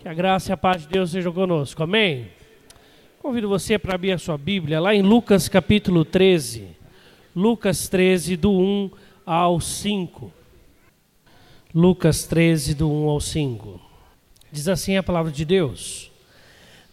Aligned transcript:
Que 0.00 0.08
a 0.08 0.14
graça 0.14 0.50
e 0.50 0.52
a 0.54 0.56
paz 0.56 0.80
de 0.80 0.88
Deus 0.88 1.10
sejam 1.10 1.30
conosco. 1.30 1.82
Amém? 1.82 2.28
Convido 3.20 3.50
você 3.50 3.78
para 3.78 3.96
abrir 3.96 4.12
a 4.12 4.18
sua 4.18 4.38
Bíblia 4.38 4.80
lá 4.80 4.94
em 4.94 5.02
Lucas 5.02 5.46
capítulo 5.46 6.06
13. 6.06 6.68
Lucas 7.36 7.86
13, 7.86 8.34
do 8.34 8.50
1 8.50 8.90
ao 9.26 9.60
5. 9.60 10.32
Lucas 11.74 12.24
13, 12.24 12.74
do 12.76 12.90
1 12.90 13.10
ao 13.10 13.20
5. 13.20 13.78
Diz 14.50 14.68
assim 14.68 14.96
a 14.96 15.02
palavra 15.02 15.30
de 15.30 15.44
Deus: 15.44 16.10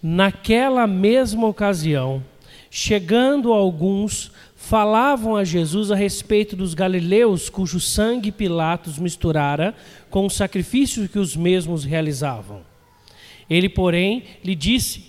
Naquela 0.04 0.86
mesma 0.86 1.48
ocasião, 1.48 2.22
chegando 2.70 3.54
alguns, 3.54 4.34
falavam 4.54 5.38
a 5.38 5.46
Jesus 5.46 5.92
a 5.92 5.96
respeito 5.96 6.58
dos 6.58 6.74
galileus 6.74 7.48
cujo 7.48 7.80
sangue 7.80 8.34
Pilatos 8.34 9.00
misturara 9.00 9.74
com 10.10 10.26
os 10.26 10.36
sacrifícios 10.36 11.10
que 11.10 11.18
os 11.18 11.38
mesmos 11.38 11.86
realizavam. 11.86 12.67
Ele, 13.50 13.70
porém, 13.70 14.24
lhe 14.44 14.56
disse: 14.56 15.08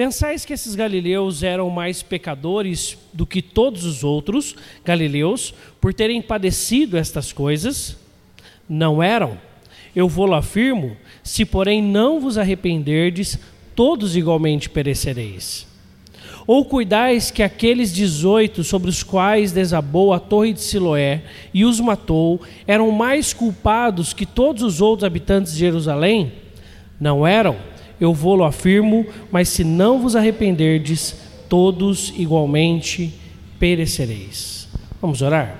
Pensais 0.00 0.46
que 0.46 0.52
esses 0.54 0.74
galileus 0.74 1.42
eram 1.42 1.68
mais 1.68 2.02
pecadores 2.02 2.96
do 3.12 3.26
que 3.26 3.42
todos 3.42 3.84
os 3.84 4.02
outros 4.02 4.56
galileus 4.82 5.52
por 5.78 5.92
terem 5.92 6.22
padecido 6.22 6.96
estas 6.96 7.32
coisas? 7.32 7.98
Não 8.68 9.02
eram. 9.02 9.36
Eu 9.94 10.08
vou-lo 10.08 10.34
afirmo: 10.34 10.96
se 11.22 11.44
porém 11.44 11.82
não 11.82 12.18
vos 12.18 12.38
arrependerdes, 12.38 13.38
todos 13.74 14.16
igualmente 14.16 14.70
perecereis. 14.70 15.66
Ou 16.46 16.64
cuidais 16.64 17.30
que 17.30 17.42
aqueles 17.42 17.92
dezoito 17.92 18.64
sobre 18.64 18.88
os 18.88 19.02
quais 19.02 19.52
desabou 19.52 20.12
a 20.12 20.18
torre 20.18 20.52
de 20.52 20.62
Siloé 20.62 21.22
e 21.52 21.64
os 21.64 21.78
matou 21.78 22.40
eram 22.66 22.90
mais 22.90 23.32
culpados 23.32 24.12
que 24.12 24.24
todos 24.24 24.62
os 24.62 24.80
outros 24.80 25.04
habitantes 25.04 25.52
de 25.52 25.58
Jerusalém? 25.58 26.32
Não 26.98 27.26
eram 27.26 27.56
eu 28.00 28.14
vou-lo 28.14 28.44
afirmo, 28.44 29.06
mas 29.30 29.48
se 29.48 29.62
não 29.62 30.00
vos 30.00 30.16
arrependerdes, 30.16 31.14
todos 31.48 32.12
igualmente 32.16 33.12
perecereis. 33.58 34.68
Vamos 35.00 35.20
orar? 35.20 35.56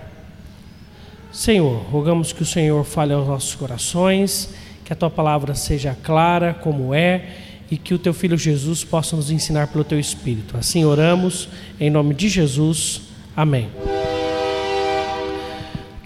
Senhor, 1.32 1.82
rogamos 1.90 2.32
que 2.32 2.42
o 2.42 2.46
Senhor 2.46 2.84
fale 2.84 3.12
aos 3.12 3.26
nossos 3.26 3.54
corações, 3.54 4.50
que 4.84 4.92
a 4.92 4.96
tua 4.96 5.10
palavra 5.10 5.54
seja 5.54 5.96
clara 6.02 6.54
como 6.54 6.92
é 6.92 7.36
e 7.70 7.76
que 7.76 7.94
o 7.94 7.98
teu 7.98 8.12
filho 8.12 8.36
Jesus 8.36 8.82
possa 8.82 9.14
nos 9.14 9.30
ensinar 9.30 9.68
pelo 9.68 9.84
teu 9.84 10.00
espírito. 10.00 10.56
Assim 10.56 10.84
oramos, 10.84 11.48
em 11.78 11.88
nome 11.88 12.14
de 12.14 12.28
Jesus. 12.28 13.02
Amém. 13.36 13.68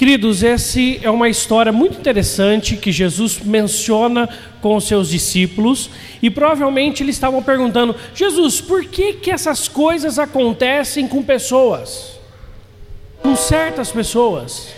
Queridos, 0.04 0.42
esse 0.42 1.00
é 1.02 1.08
uma 1.08 1.30
história 1.30 1.72
muito 1.72 1.98
interessante 1.98 2.76
que 2.76 2.92
Jesus 2.92 3.40
menciona 3.40 4.28
com 4.60 4.76
os 4.76 4.86
seus 4.86 5.08
discípulos 5.08 5.88
e 6.20 6.28
provavelmente 6.28 7.02
eles 7.02 7.16
estavam 7.16 7.42
perguntando: 7.42 7.96
Jesus, 8.14 8.60
por 8.60 8.84
que 8.84 9.14
que 9.14 9.30
essas 9.30 9.66
coisas 9.66 10.18
acontecem 10.18 11.08
com 11.08 11.22
pessoas? 11.22 12.20
Com 13.22 13.34
certas 13.34 13.90
pessoas? 13.90 14.74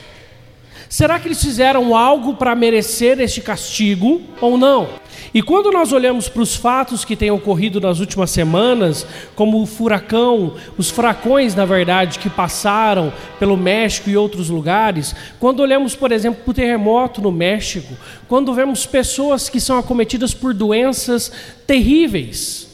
Será 0.88 1.19
que 1.19 1.27
eles 1.27 1.42
fizeram 1.42 1.97
algo 1.97 2.34
para 2.34 2.54
merecer 2.54 3.19
este 3.19 3.41
castigo 3.41 4.22
ou 4.41 4.56
não? 4.56 4.88
E 5.34 5.42
quando 5.42 5.70
nós 5.70 5.92
olhamos 5.92 6.28
para 6.28 6.42
os 6.42 6.55
fatos 6.55 7.05
que 7.05 7.16
têm 7.16 7.30
ocorrido 7.30 7.80
nas 7.80 8.00
últimas 8.00 8.30
semanas, 8.30 9.06
como 9.34 9.60
o 9.60 9.66
furacão, 9.66 10.55
os 10.78 10.91
furacões, 10.91 11.55
na 11.55 11.64
verdade, 11.64 12.19
que 12.19 12.30
passaram 12.30 13.12
pelo 13.38 13.56
México 13.56 14.08
e 14.08 14.16
outros 14.16 14.48
lugares, 14.48 15.14
quando 15.38 15.60
olhamos, 15.60 15.94
por 15.94 16.12
exemplo, 16.12 16.42
para 16.42 16.50
o 16.50 16.54
terremoto 16.54 17.20
no 17.20 17.32
México, 17.32 17.94
quando 18.28 18.54
vemos 18.54 18.86
pessoas 18.86 19.48
que 19.48 19.60
são 19.60 19.78
acometidas 19.78 20.32
por 20.32 20.54
doenças 20.54 21.32
terríveis, 21.66 22.69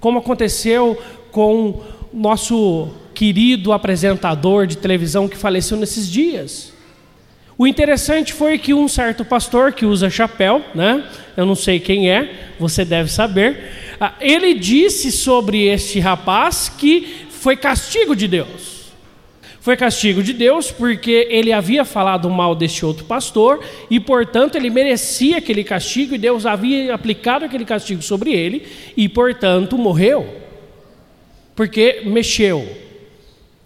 como 0.00 0.18
aconteceu 0.18 0.98
com 1.30 1.80
nosso 2.12 2.88
querido 3.14 3.72
apresentador 3.72 4.66
de 4.66 4.76
televisão 4.76 5.28
que 5.28 5.36
faleceu 5.36 5.76
nesses 5.76 6.10
dias. 6.10 6.72
O 7.62 7.66
interessante 7.68 8.32
foi 8.32 8.58
que 8.58 8.74
um 8.74 8.88
certo 8.88 9.24
pastor 9.24 9.72
que 9.72 9.86
usa 9.86 10.10
chapéu, 10.10 10.64
né? 10.74 11.08
Eu 11.36 11.46
não 11.46 11.54
sei 11.54 11.78
quem 11.78 12.10
é, 12.10 12.48
você 12.58 12.84
deve 12.84 13.08
saber. 13.08 13.96
Ah, 14.00 14.14
ele 14.20 14.54
disse 14.54 15.12
sobre 15.12 15.68
este 15.68 16.00
rapaz 16.00 16.68
que 16.68 17.28
foi 17.30 17.56
castigo 17.56 18.16
de 18.16 18.26
Deus. 18.26 18.90
Foi 19.60 19.76
castigo 19.76 20.24
de 20.24 20.32
Deus 20.32 20.72
porque 20.72 21.28
ele 21.30 21.52
havia 21.52 21.84
falado 21.84 22.28
mal 22.28 22.56
deste 22.56 22.84
outro 22.84 23.04
pastor 23.04 23.64
e, 23.88 24.00
portanto, 24.00 24.56
ele 24.56 24.68
merecia 24.68 25.38
aquele 25.38 25.62
castigo 25.62 26.16
e 26.16 26.18
Deus 26.18 26.44
havia 26.44 26.92
aplicado 26.92 27.44
aquele 27.44 27.64
castigo 27.64 28.02
sobre 28.02 28.32
ele 28.32 28.66
e, 28.96 29.08
portanto, 29.08 29.78
morreu. 29.78 30.26
Porque 31.54 32.02
mexeu 32.06 32.68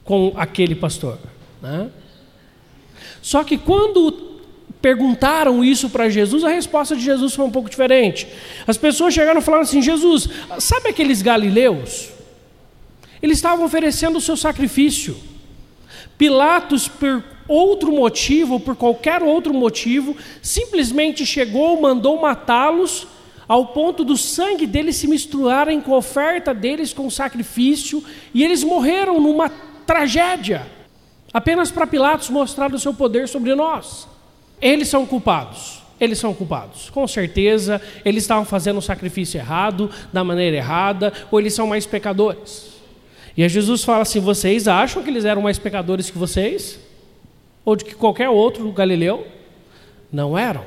com 0.05 0.35
aquele 0.37 0.75
pastor. 0.75 1.19
Né? 1.63 1.89
Só 3.27 3.43
que 3.43 3.59
quando 3.59 4.37
perguntaram 4.81 5.65
isso 5.65 5.91
para 5.91 6.09
Jesus, 6.09 6.45
a 6.45 6.49
resposta 6.49 6.95
de 6.95 7.03
Jesus 7.03 7.35
foi 7.35 7.45
um 7.45 7.51
pouco 7.51 7.69
diferente. 7.69 8.25
As 8.65 8.77
pessoas 8.77 9.13
chegaram 9.13 9.41
falando 9.41 9.63
assim: 9.63 9.83
Jesus, 9.83 10.29
sabe 10.61 10.91
aqueles 10.91 11.23
galileus? 11.23 12.11
Eles 13.21 13.39
estavam 13.39 13.65
oferecendo 13.65 14.19
o 14.19 14.21
seu 14.21 14.37
sacrifício. 14.37 15.17
Pilatos, 16.17 16.87
por 16.87 17.25
outro 17.49 17.91
motivo, 17.91 18.61
por 18.61 18.77
qualquer 18.77 19.25
outro 19.25 19.53
motivo, 19.53 20.17
simplesmente 20.41 21.27
chegou, 21.27 21.81
mandou 21.81 22.21
matá-los, 22.21 23.09
ao 23.49 23.67
ponto 23.67 24.05
do 24.05 24.17
sangue 24.17 24.69
deles 24.69 24.95
se 24.95 25.09
misturarem 25.09 25.81
com 25.81 25.95
a 25.95 25.99
oferta 25.99 26.55
deles, 26.55 26.93
com 26.93 27.09
o 27.09 27.11
sacrifício, 27.11 28.05
e 28.33 28.45
eles 28.45 28.63
morreram 28.63 29.21
numa 29.21 29.49
tragédia 29.85 30.76
apenas 31.37 31.71
para 31.71 31.87
Pilatos 31.87 32.31
mostrar 32.31 32.73
o 32.73 32.79
seu 32.79 32.95
poder 32.95 33.29
sobre 33.29 33.55
nós. 33.55 34.09
Eles 34.59 34.89
são 34.89 35.05
culpados. 35.05 35.83
Eles 36.01 36.19
são 36.19 36.33
culpados. 36.33 36.89
Com 36.89 37.07
certeza, 37.07 37.79
eles 38.07 38.25
estavam 38.25 38.47
fazendo 38.47 38.79
o 38.79 38.83
sacrifício 38.83 39.37
errado, 39.37 39.91
da 40.11 40.25
maneira 40.25 40.57
errada, 40.57 41.13
ou 41.31 41.39
eles 41.39 41.53
são 41.53 41.67
mais 41.67 41.85
pecadores. 41.85 42.69
E 43.37 43.43
aí 43.43 43.51
Jesus 43.51 43.85
fala 43.85 44.01
assim: 44.01 44.19
vocês 44.19 44.67
acham 44.67 45.03
que 45.03 45.11
eles 45.11 45.27
eram 45.27 45.43
mais 45.43 45.59
pecadores 45.59 46.09
que 46.09 46.17
vocês? 46.17 46.81
Ou 47.67 47.77
de 47.77 47.85
que 47.85 47.95
qualquer 47.95 48.31
outro 48.31 48.73
galileu? 48.73 49.27
Não 50.11 50.39
eram. 50.39 50.65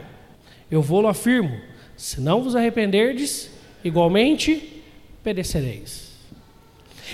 Eu 0.69 0.83
vou-lo 0.83 1.07
afirmo: 1.07 1.59
se 1.97 2.21
não 2.21 2.43
vos 2.43 2.55
arrependerdes, 2.55 3.49
igualmente 3.83 4.83
perecereis. 5.23 6.08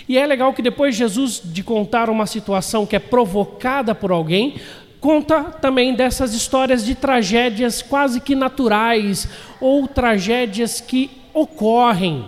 E 0.07 0.17
é 0.17 0.25
legal 0.25 0.53
que 0.53 0.61
depois 0.61 0.95
Jesus 0.95 1.41
de 1.44 1.63
contar 1.63 2.09
uma 2.09 2.25
situação 2.25 2.85
que 2.85 2.95
é 2.95 3.00
provocada 3.00 3.95
por 3.95 4.11
alguém, 4.11 4.56
conta 5.00 5.44
também 5.44 5.94
dessas 5.94 6.33
histórias 6.33 6.83
de 6.83 6.95
tragédias 6.95 7.81
quase 7.81 8.19
que 8.19 8.33
naturais 8.33 9.28
ou 9.61 9.88
tragédias 9.88 10.81
que 10.81 11.11
ocorrem. 11.33 12.25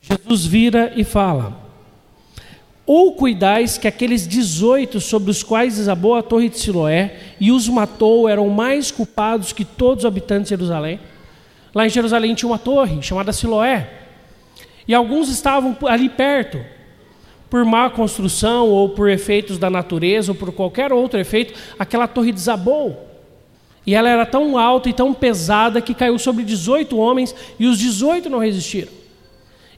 Jesus 0.00 0.46
vira 0.46 0.92
e 0.96 1.04
fala: 1.04 1.56
Ou 2.86 3.12
cuidais 3.12 3.78
que 3.78 3.86
aqueles 3.86 4.26
18 4.26 5.00
sobre 5.00 5.30
os 5.30 5.42
quais 5.42 5.76
desabou 5.76 6.14
a 6.14 6.22
torre 6.22 6.48
de 6.48 6.58
Siloé 6.58 7.16
e 7.38 7.52
os 7.52 7.68
matou 7.68 8.28
eram 8.28 8.48
mais 8.48 8.90
culpados 8.90 9.52
que 9.52 9.64
todos 9.64 10.04
os 10.04 10.08
habitantes 10.08 10.44
de 10.44 10.50
Jerusalém? 10.50 10.98
Lá 11.74 11.86
em 11.86 11.90
Jerusalém 11.90 12.34
tinha 12.34 12.48
uma 12.48 12.58
torre 12.58 13.00
chamada 13.02 13.32
Siloé. 13.32 13.97
E 14.88 14.94
alguns 14.94 15.28
estavam 15.28 15.76
ali 15.86 16.08
perto, 16.08 16.58
por 17.50 17.62
má 17.64 17.90
construção 17.90 18.68
ou 18.68 18.88
por 18.88 19.10
efeitos 19.10 19.58
da 19.58 19.68
natureza 19.68 20.32
ou 20.32 20.34
por 20.34 20.50
qualquer 20.50 20.92
outro 20.92 21.20
efeito, 21.20 21.52
aquela 21.78 22.08
torre 22.08 22.32
desabou. 22.32 23.06
E 23.86 23.94
ela 23.94 24.08
era 24.08 24.26
tão 24.26 24.58
alta 24.58 24.88
e 24.88 24.92
tão 24.92 25.14
pesada 25.14 25.80
que 25.80 25.94
caiu 25.94 26.18
sobre 26.18 26.42
18 26.42 26.96
homens 26.98 27.34
e 27.58 27.66
os 27.66 27.78
18 27.78 28.28
não 28.28 28.38
resistiram. 28.38 28.92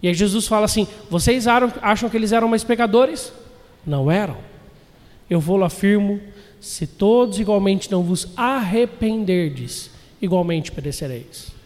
E 0.03 0.09
aí 0.09 0.15
Jesus 0.15 0.47
fala 0.47 0.65
assim: 0.65 0.87
Vocês 1.11 1.47
acham 1.47 2.09
que 2.09 2.17
eles 2.17 2.33
eram 2.33 2.49
mais 2.49 2.65
pecadores? 2.65 3.33
Não 3.87 4.11
eram. 4.11 4.37
Eu 5.29 5.39
vou-lo 5.41 5.65
afirmo: 5.65 6.21
se 6.61 6.87
todos 6.87 7.39
igualmente 7.39 7.91
não 7.91 8.03
vos 8.03 8.29
arrependerdes, 8.37 9.91
igualmente 10.21 10.73
perecereis. 10.73 11.60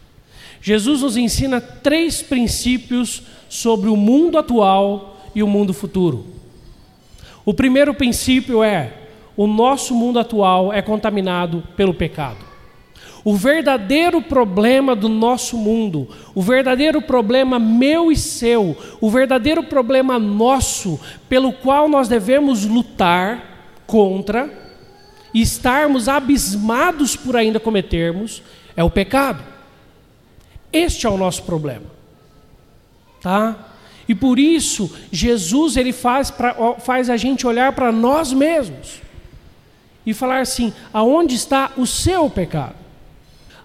Jesus 0.65 1.03
nos 1.03 1.19
ensina 1.19 1.61
três 1.61 2.23
princípios 2.23 3.23
sobre 3.51 3.91
o 3.91 3.97
mundo 3.97 4.39
atual 4.39 5.21
e 5.35 5.43
o 5.43 5.47
mundo 5.47 5.75
futuro. 5.75 6.25
O 7.45 7.53
primeiro 7.53 7.93
princípio 7.93 8.65
é: 8.65 8.95
o 9.37 9.47
nosso 9.47 9.95
mundo 9.95 10.19
atual 10.19 10.73
é 10.73 10.81
contaminado 10.81 11.63
pelo 11.77 11.93
pecado. 11.93 12.39
O 13.23 13.37
verdadeiro 13.37 14.23
problema 14.23 14.97
do 14.97 15.07
nosso 15.07 15.59
mundo, 15.59 16.09
o 16.35 16.41
verdadeiro 16.41 17.03
problema 17.03 17.59
meu 17.59 18.11
e 18.11 18.17
seu, 18.17 18.75
o 19.03 19.11
verdadeiro 19.11 19.65
problema 19.65 20.19
nosso, 20.19 20.99
pelo 21.29 21.53
qual 21.53 21.91
nós 21.91 22.09
devemos 22.09 22.65
lutar 22.65 23.83
contra 23.87 24.51
e 25.35 25.43
estarmos 25.43 26.09
abismados 26.09 27.17
por 27.17 27.37
ainda 27.37 27.61
cometermos, 27.61 28.43
é 28.75 28.83
o 28.83 28.89
pecado. 28.89 29.54
Este 30.75 31.07
é 31.07 31.11
o 31.11 31.17
nosso 31.17 31.45
problema. 31.45 31.87
Tá? 33.23 33.57
E 34.09 34.15
por 34.15 34.39
isso, 34.39 34.91
Jesus 35.13 35.77
ele 35.77 35.93
faz, 35.93 36.31
pra, 36.31 36.55
faz 36.81 37.09
a 37.09 37.17
gente 37.17 37.47
olhar 37.47 37.73
para 37.73 37.93
nós 37.93 38.33
mesmos 38.33 39.01
e 40.05 40.13
falar 40.13 40.41
assim: 40.41 40.73
aonde 40.93 41.37
está 41.37 41.71
o 41.77 41.87
seu 41.87 42.29
pecado? 42.29 42.75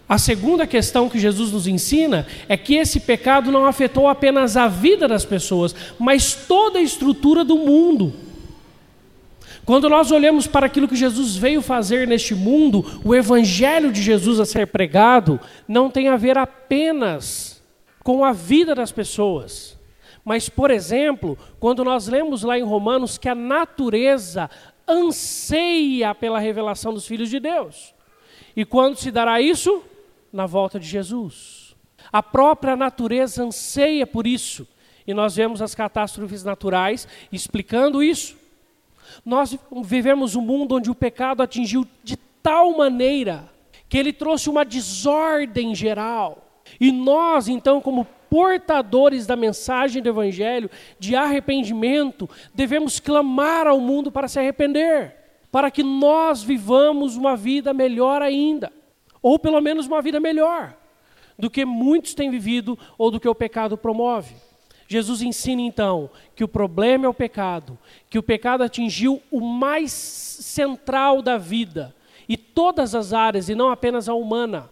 A 0.07 0.17
segunda 0.17 0.65
questão 0.65 1.09
que 1.09 1.19
Jesus 1.19 1.51
nos 1.51 1.67
ensina 1.67 2.25
é 2.47 2.55
que 2.55 2.75
esse 2.75 2.99
pecado 2.99 3.51
não 3.51 3.65
afetou 3.65 4.07
apenas 4.07 4.55
a 4.55 4.67
vida 4.67 5.07
das 5.07 5.25
pessoas, 5.25 5.75
mas 5.99 6.33
toda 6.33 6.79
a 6.79 6.81
estrutura 6.81 7.43
do 7.43 7.57
mundo. 7.57 8.28
Quando 9.69 9.87
nós 9.87 10.09
olhamos 10.09 10.47
para 10.47 10.65
aquilo 10.65 10.87
que 10.87 10.95
Jesus 10.95 11.37
veio 11.37 11.61
fazer 11.61 12.07
neste 12.07 12.33
mundo, 12.33 12.83
o 13.05 13.13
evangelho 13.13 13.91
de 13.91 14.01
Jesus 14.01 14.39
a 14.39 14.45
ser 14.45 14.65
pregado 14.65 15.39
não 15.67 15.91
tem 15.91 16.07
a 16.07 16.17
ver 16.17 16.39
apenas 16.39 17.61
com 18.03 18.25
a 18.25 18.31
vida 18.31 18.73
das 18.73 18.91
pessoas. 18.91 19.77
Mas, 20.25 20.49
por 20.49 20.71
exemplo, 20.71 21.37
quando 21.59 21.83
nós 21.83 22.07
lemos 22.07 22.41
lá 22.41 22.57
em 22.57 22.63
Romanos 22.63 23.19
que 23.19 23.29
a 23.29 23.35
natureza 23.35 24.49
anseia 24.87 26.15
pela 26.15 26.39
revelação 26.39 26.91
dos 26.91 27.05
filhos 27.05 27.29
de 27.29 27.39
Deus. 27.39 27.93
E 28.55 28.65
quando 28.65 28.97
se 28.97 29.11
dará 29.11 29.39
isso? 29.39 29.83
Na 30.33 30.47
volta 30.47 30.79
de 30.79 30.87
Jesus. 30.87 31.75
A 32.11 32.23
própria 32.23 32.75
natureza 32.75 33.43
anseia 33.43 34.07
por 34.07 34.25
isso. 34.25 34.67
E 35.05 35.13
nós 35.13 35.35
vemos 35.35 35.61
as 35.61 35.75
catástrofes 35.75 36.43
naturais 36.43 37.07
explicando 37.31 38.01
isso. 38.01 38.39
Nós 39.25 39.57
vivemos 39.83 40.35
um 40.35 40.41
mundo 40.41 40.75
onde 40.75 40.89
o 40.89 40.95
pecado 40.95 41.41
atingiu 41.41 41.85
de 42.03 42.17
tal 42.41 42.77
maneira 42.77 43.49
que 43.87 43.97
ele 43.97 44.13
trouxe 44.13 44.49
uma 44.49 44.63
desordem 44.63 45.73
geral. 45.73 46.61
E 46.79 46.91
nós, 46.91 47.47
então, 47.47 47.81
como 47.81 48.05
portadores 48.29 49.25
da 49.25 49.35
mensagem 49.35 50.01
do 50.01 50.09
Evangelho, 50.09 50.69
de 50.99 51.15
arrependimento, 51.15 52.29
devemos 52.53 52.99
clamar 52.99 53.65
ao 53.65 53.79
mundo 53.79 54.11
para 54.11 54.27
se 54.27 54.39
arrepender, 54.39 55.15
para 55.51 55.71
que 55.71 55.81
nós 55.81 56.43
vivamos 56.43 57.15
uma 57.15 57.35
vida 57.35 57.73
melhor 57.73 58.21
ainda, 58.21 58.71
ou 59.21 59.39
pelo 59.39 59.59
menos 59.59 59.87
uma 59.87 60.01
vida 60.01 60.19
melhor 60.19 60.75
do 61.39 61.49
que 61.49 61.63
muitos 61.63 62.13
têm 62.13 62.29
vivido 62.29 62.77
ou 62.97 63.09
do 63.09 63.19
que 63.19 63.27
o 63.27 63.33
pecado 63.33 63.77
promove. 63.77 64.35
Jesus 64.91 65.21
ensina 65.21 65.61
então 65.61 66.09
que 66.35 66.43
o 66.43 66.47
problema 66.47 67.05
é 67.05 67.07
o 67.07 67.13
pecado, 67.13 67.77
que 68.09 68.17
o 68.17 68.23
pecado 68.23 68.63
atingiu 68.63 69.21
o 69.29 69.39
mais 69.39 69.91
central 69.91 71.21
da 71.21 71.37
vida 71.37 71.95
e 72.27 72.35
todas 72.35 72.95
as 72.95 73.13
áreas, 73.13 73.49
e 73.49 73.55
não 73.55 73.69
apenas 73.69 74.09
a 74.09 74.15
humana, 74.15 74.67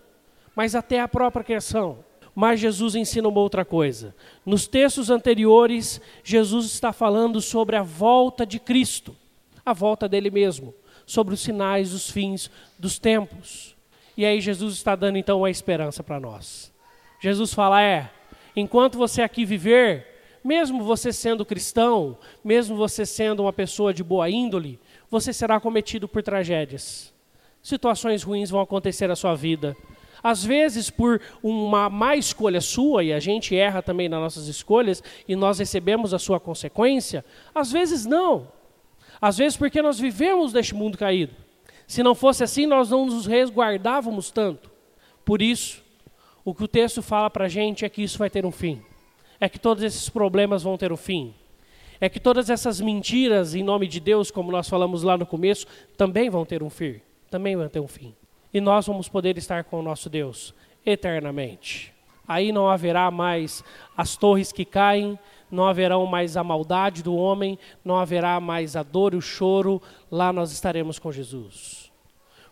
mas 0.56 0.74
até 0.74 1.00
a 1.00 1.08
própria 1.08 1.44
criação. 1.44 2.00
Mas 2.34 2.60
Jesus 2.60 2.96
ensina 2.96 3.28
uma 3.28 3.40
outra 3.40 3.64
coisa. 3.64 4.16
Nos 4.44 4.68
textos 4.68 5.12
anteriores, 5.12 6.02
Jesus 6.24 6.66
está 6.66 6.92
falando 6.92 7.40
sobre 7.40 7.76
a 7.76 7.84
volta 7.84 8.44
de 8.44 8.60
Cristo, 8.60 9.16
a 9.64 9.72
volta 9.72 10.10
dele 10.10 10.32
mesmo, 10.32 10.74
sobre 11.06 11.36
os 11.36 11.42
sinais 11.42 11.92
dos 11.92 12.10
fins 12.10 12.50
dos 12.80 12.98
tempos. 12.98 13.76
E 14.16 14.26
aí 14.26 14.42
Jesus 14.42 14.74
está 14.74 14.96
dando 14.96 15.20
então 15.20 15.40
uma 15.40 15.50
esperança 15.50 16.02
para 16.04 16.20
nós. 16.20 16.74
Jesus 17.20 17.54
fala: 17.54 17.84
é, 17.84 18.10
enquanto 18.56 18.98
você 18.98 19.22
aqui 19.22 19.46
viver, 19.46 20.07
mesmo 20.48 20.84
você 20.84 21.12
sendo 21.12 21.46
cristão, 21.46 22.18
mesmo 22.44 22.76
você 22.76 23.06
sendo 23.06 23.44
uma 23.44 23.52
pessoa 23.52 23.94
de 23.94 24.04
boa 24.04 24.30
índole, 24.30 24.80
você 25.10 25.34
será 25.34 25.60
cometido 25.60 26.08
por 26.08 26.24
tragédias. 26.24 27.14
Situações 27.62 28.24
ruins 28.24 28.50
vão 28.50 28.62
acontecer 28.62 29.08
na 29.08 29.16
sua 29.16 29.36
vida 29.36 29.76
às 30.24 30.44
vezes, 30.44 30.90
por 30.90 31.22
uma 31.44 31.90
má 31.90 32.16
escolha 32.16 32.62
sua, 32.62 33.04
e 33.04 33.14
a 33.14 33.20
gente 33.20 33.56
erra 33.56 33.82
também 33.82 34.10
nas 34.10 34.20
nossas 34.20 34.48
escolhas, 34.48 35.04
e 35.28 35.36
nós 35.36 35.60
recebemos 35.60 36.14
a 36.14 36.20
sua 36.20 36.40
consequência, 36.40 37.24
às 37.54 37.72
vezes 37.72 38.06
não. 38.06 38.48
Às 39.22 39.38
vezes, 39.38 39.58
porque 39.58 39.82
nós 39.82 40.00
vivemos 40.00 40.54
neste 40.54 40.76
mundo 40.76 40.98
caído. 40.98 41.34
Se 41.88 42.04
não 42.04 42.14
fosse 42.14 42.44
assim, 42.44 42.66
nós 42.66 42.90
não 42.90 43.06
nos 43.06 43.26
resguardávamos 43.26 44.30
tanto. 44.30 44.70
Por 45.24 45.42
isso, 45.42 45.82
o 46.44 46.54
que 46.54 46.64
o 46.64 46.68
texto 46.68 47.02
fala 47.02 47.30
para 47.30 47.46
a 47.46 47.50
gente 47.50 47.86
é 47.86 47.90
que 47.90 48.04
isso 48.04 48.18
vai 48.18 48.30
ter 48.30 48.46
um 48.46 48.52
fim. 48.52 48.82
É 49.40 49.48
que 49.48 49.60
todos 49.60 49.84
esses 49.84 50.10
problemas 50.10 50.64
vão 50.64 50.78
ter 50.78 50.92
um 50.92 50.98
fim. 50.98 51.34
É 52.00 52.10
que 52.10 52.20
todas 52.20 52.50
essas 52.50 52.80
mentiras 52.80 53.56
em 53.56 53.64
nome 53.64 53.88
de 53.88 54.00
Deus, 54.00 54.30
como 54.30 54.52
nós 54.52 54.70
falamos 54.70 55.04
lá 55.04 55.18
no 55.18 55.26
começo, 55.26 55.66
também 55.96 56.30
vão 56.30 56.46
ter 56.46 56.62
um 56.62 56.70
fim. 56.70 57.02
Também 57.30 57.56
vão 57.56 57.68
ter 57.68 57.80
um 57.80 57.88
fim 57.88 58.14
e 58.54 58.62
nós 58.62 58.88
vamos 58.88 59.08
poder 59.08 59.38
estar 59.38 59.64
com 59.66 59.80
o 59.80 59.84
nosso 59.84 60.10
Deus 60.10 60.54
eternamente. 60.86 61.94
Aí 62.28 62.52
não 62.52 62.70
haverá 62.70 63.10
mais 63.12 63.64
as 63.96 64.18
torres 64.18 64.52
que 64.52 64.66
caem, 64.66 65.18
não 65.50 65.66
haverá 65.66 65.98
mais 66.00 66.36
a 66.36 66.44
maldade 66.44 67.04
do 67.04 67.16
homem, 67.16 67.58
não 67.84 67.96
haverá 67.96 68.40
mais 68.40 68.76
a 68.76 68.84
dor 68.84 69.14
e 69.14 69.18
o 69.18 69.22
choro, 69.22 69.82
lá 70.12 70.34
nós 70.34 70.52
estaremos 70.52 71.00
com 71.00 71.12
Jesus. 71.12 71.92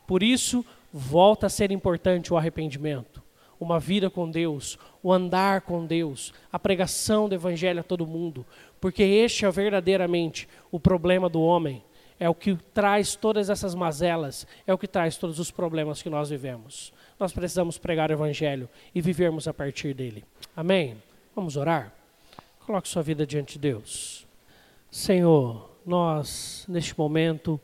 Por 0.07 0.23
isso, 0.23 0.65
volta 0.93 1.47
a 1.47 1.49
ser 1.49 1.71
importante 1.71 2.31
o 2.31 2.37
arrependimento, 2.37 3.21
uma 3.59 3.79
vida 3.79 4.09
com 4.09 4.29
Deus, 4.29 4.77
o 5.01 5.11
andar 5.11 5.61
com 5.61 5.85
Deus, 5.85 6.33
a 6.51 6.59
pregação 6.59 7.29
do 7.29 7.35
Evangelho 7.35 7.79
a 7.79 7.83
todo 7.83 8.07
mundo, 8.07 8.45
porque 8.79 9.03
este 9.03 9.45
é 9.45 9.51
verdadeiramente 9.51 10.47
o 10.71 10.79
problema 10.79 11.29
do 11.29 11.41
homem 11.41 11.83
é 12.19 12.29
o 12.29 12.35
que 12.35 12.55
traz 12.73 13.15
todas 13.15 13.49
essas 13.49 13.75
mazelas, 13.75 14.47
é 14.65 14.73
o 14.73 14.77
que 14.77 14.87
traz 14.87 15.17
todos 15.17 15.39
os 15.39 15.51
problemas 15.51 16.01
que 16.01 16.09
nós 16.09 16.29
vivemos. 16.29 16.93
Nós 17.19 17.33
precisamos 17.33 17.77
pregar 17.77 18.09
o 18.09 18.13
Evangelho 18.13 18.69
e 18.93 19.01
vivermos 19.01 19.47
a 19.47 19.53
partir 19.53 19.93
dele. 19.93 20.23
Amém? 20.55 20.97
Vamos 21.35 21.57
orar? 21.57 21.93
Coloque 22.65 22.87
sua 22.87 23.03
vida 23.03 23.25
diante 23.27 23.53
de 23.53 23.59
Deus. 23.59 24.25
Senhor, 24.89 25.69
nós, 25.85 26.65
neste 26.67 26.97
momento, 26.97 27.59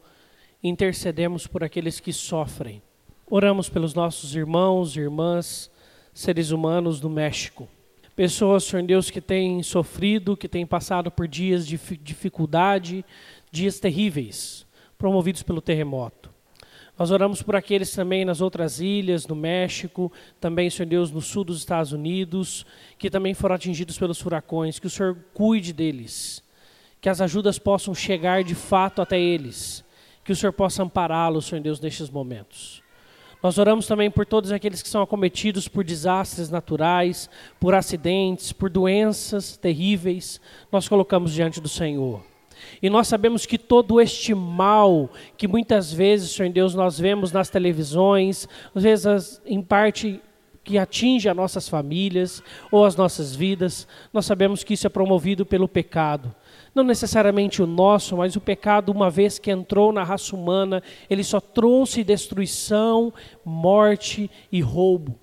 intercedemos 0.61 1.47
por 1.47 1.63
aqueles 1.63 1.99
que 1.99 2.11
sofrem. 2.11 2.81
Oramos 3.29 3.69
pelos 3.69 3.93
nossos 3.93 4.35
irmãos 4.35 4.95
e 4.95 4.99
irmãs, 4.99 5.70
seres 6.13 6.51
humanos 6.51 6.99
do 6.99 7.09
México. 7.09 7.67
Pessoas, 8.15 8.63
Senhor 8.65 8.85
Deus, 8.85 9.09
que 9.09 9.21
têm 9.21 9.63
sofrido, 9.63 10.35
que 10.37 10.47
têm 10.47 10.65
passado 10.65 11.09
por 11.09 11.27
dias 11.27 11.65
de 11.65 11.79
dificuldade, 12.01 13.05
dias 13.51 13.79
terríveis 13.79 14.65
promovidos 14.97 15.41
pelo 15.41 15.61
terremoto. 15.61 16.29
Nós 16.95 17.09
oramos 17.09 17.41
por 17.41 17.55
aqueles 17.55 17.91
também 17.91 18.23
nas 18.23 18.41
outras 18.41 18.79
ilhas, 18.79 19.25
no 19.25 19.35
México, 19.35 20.11
também, 20.39 20.69
Senhor 20.69 20.87
Deus, 20.87 21.09
no 21.09 21.19
sul 21.19 21.43
dos 21.43 21.57
Estados 21.57 21.91
Unidos, 21.91 22.63
que 22.99 23.09
também 23.09 23.33
foram 23.33 23.55
atingidos 23.55 23.97
pelos 23.97 24.21
furacões, 24.21 24.77
que 24.77 24.85
o 24.85 24.89
Senhor 24.89 25.17
cuide 25.33 25.73
deles, 25.73 26.43
que 27.01 27.09
as 27.09 27.19
ajudas 27.19 27.57
possam 27.57 27.95
chegar 27.95 28.43
de 28.43 28.53
fato 28.53 29.01
até 29.01 29.19
eles, 29.19 29.83
que 30.23 30.31
o 30.31 30.35
Senhor 30.35 30.53
possa 30.53 30.83
ampará-los, 30.83 31.47
Senhor 31.47 31.63
Deus, 31.63 31.79
nestes 31.79 32.09
momentos. 32.11 32.80
Nós 33.41 33.57
oramos 33.57 33.87
também 33.87 34.11
por 34.11 34.25
todos 34.25 34.51
aqueles 34.51 34.83
que 34.83 34.89
são 34.89 35.01
acometidos 35.01 35.67
por 35.67 35.83
desastres 35.83 36.49
naturais, 36.49 37.29
por 37.59 37.73
acidentes, 37.73 38.51
por 38.51 38.69
doenças 38.69 39.57
terríveis, 39.57 40.39
nós 40.71 40.87
colocamos 40.87 41.33
diante 41.33 41.59
do 41.59 41.67
Senhor. 41.67 42.23
E 42.81 42.89
nós 42.89 43.07
sabemos 43.07 43.45
que 43.45 43.57
todo 43.57 43.99
este 43.99 44.35
mal 44.35 45.09
que 45.35 45.47
muitas 45.47 45.91
vezes, 45.91 46.31
Senhor 46.31 46.51
Deus, 46.51 46.75
nós 46.75 46.99
vemos 46.99 47.31
nas 47.31 47.49
televisões, 47.49 48.47
às 48.75 48.83
vezes 48.83 49.41
em 49.45 49.61
parte 49.61 50.21
que 50.63 50.77
atinge 50.77 51.27
as 51.27 51.35
nossas 51.35 51.67
famílias 51.67 52.43
ou 52.71 52.85
as 52.85 52.95
nossas 52.95 53.35
vidas, 53.35 53.87
nós 54.13 54.25
sabemos 54.25 54.63
que 54.63 54.73
isso 54.73 54.85
é 54.85 54.89
promovido 54.89 55.45
pelo 55.45 55.67
pecado. 55.67 56.33
Não 56.73 56.83
necessariamente 56.83 57.61
o 57.61 57.67
nosso, 57.67 58.17
mas 58.17 58.35
o 58.35 58.41
pecado, 58.41 58.91
uma 58.91 59.09
vez 59.09 59.39
que 59.39 59.51
entrou 59.51 59.91
na 59.91 60.03
raça 60.03 60.35
humana, 60.35 60.81
ele 61.09 61.23
só 61.23 61.39
trouxe 61.39 62.03
destruição, 62.03 63.13
morte 63.43 64.29
e 64.51 64.61
roubo. 64.61 65.19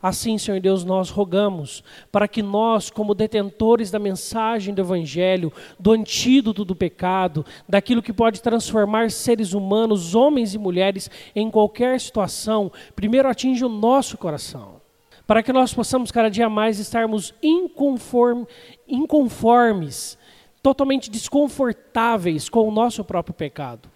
Assim, 0.00 0.38
Senhor 0.38 0.60
Deus, 0.60 0.84
nós 0.84 1.10
rogamos 1.10 1.82
para 2.12 2.28
que 2.28 2.42
nós, 2.42 2.88
como 2.88 3.14
detentores 3.14 3.90
da 3.90 3.98
mensagem 3.98 4.72
do 4.72 4.80
Evangelho, 4.80 5.52
do 5.78 5.92
antídoto 5.92 6.64
do 6.64 6.76
pecado, 6.76 7.44
daquilo 7.68 8.02
que 8.02 8.12
pode 8.12 8.40
transformar 8.40 9.10
seres 9.10 9.52
humanos, 9.52 10.14
homens 10.14 10.54
e 10.54 10.58
mulheres, 10.58 11.10
em 11.34 11.50
qualquer 11.50 12.00
situação, 12.00 12.70
primeiro 12.94 13.28
atinja 13.28 13.66
o 13.66 13.70
nosso 13.70 14.16
coração. 14.16 14.80
Para 15.26 15.42
que 15.42 15.52
nós 15.52 15.74
possamos 15.74 16.10
cada 16.10 16.30
dia 16.30 16.48
mais 16.48 16.78
estarmos 16.78 17.34
inconforme, 17.42 18.46
inconformes, 18.86 20.16
totalmente 20.62 21.10
desconfortáveis 21.10 22.48
com 22.48 22.66
o 22.66 22.70
nosso 22.70 23.04
próprio 23.04 23.34
pecado. 23.34 23.90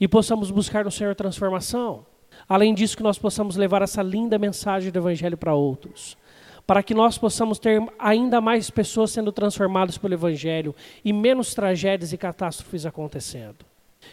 E 0.00 0.08
possamos 0.08 0.50
buscar 0.50 0.84
no 0.84 0.90
Senhor 0.90 1.14
transformação. 1.14 2.06
Além 2.48 2.74
disso, 2.74 2.96
que 2.96 3.02
nós 3.02 3.18
possamos 3.18 3.56
levar 3.56 3.82
essa 3.82 4.02
linda 4.02 4.38
mensagem 4.38 4.90
do 4.90 4.98
Evangelho 4.98 5.36
para 5.36 5.54
outros. 5.54 6.16
Para 6.66 6.82
que 6.82 6.94
nós 6.94 7.18
possamos 7.18 7.58
ter 7.58 7.82
ainda 7.98 8.40
mais 8.40 8.70
pessoas 8.70 9.10
sendo 9.10 9.32
transformadas 9.32 9.98
pelo 9.98 10.14
Evangelho 10.14 10.74
e 11.04 11.12
menos 11.12 11.54
tragédias 11.54 12.12
e 12.12 12.16
catástrofes 12.16 12.86
acontecendo. 12.86 13.64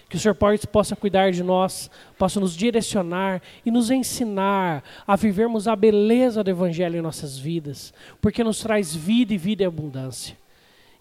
Que 0.09 0.15
o 0.15 0.19
Senhor 0.19 0.35
possa 0.71 0.95
cuidar 0.95 1.31
de 1.31 1.43
nós, 1.43 1.89
possa 2.17 2.39
nos 2.39 2.55
direcionar 2.55 3.41
e 3.65 3.71
nos 3.71 3.89
ensinar 3.89 4.83
a 5.05 5.15
vivermos 5.15 5.67
a 5.67 5.75
beleza 5.75 6.43
do 6.43 6.49
Evangelho 6.49 6.97
em 6.97 7.01
nossas 7.01 7.37
vidas, 7.37 7.93
porque 8.19 8.43
nos 8.43 8.59
traz 8.59 8.93
vida 8.95 9.33
e 9.33 9.37
vida 9.37 9.63
e 9.63 9.65
abundância. 9.65 10.40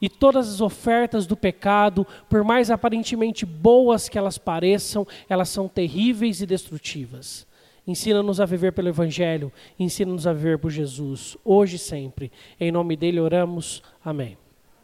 E 0.00 0.08
todas 0.08 0.48
as 0.48 0.60
ofertas 0.60 1.26
do 1.26 1.36
pecado, 1.36 2.06
por 2.28 2.42
mais 2.42 2.70
aparentemente 2.70 3.44
boas 3.44 4.08
que 4.08 4.18
elas 4.18 4.38
pareçam, 4.38 5.06
elas 5.28 5.48
são 5.48 5.68
terríveis 5.68 6.40
e 6.40 6.46
destrutivas. 6.46 7.46
Ensina-nos 7.86 8.40
a 8.40 8.46
viver 8.46 8.72
pelo 8.72 8.88
Evangelho, 8.88 9.52
ensina-nos 9.78 10.26
a 10.26 10.32
viver 10.32 10.58
por 10.58 10.70
Jesus, 10.70 11.36
hoje 11.44 11.76
e 11.76 11.78
sempre. 11.78 12.30
Em 12.58 12.70
nome 12.70 12.96
dele 12.96 13.20
oramos. 13.20 13.82
Amém. 14.04 14.36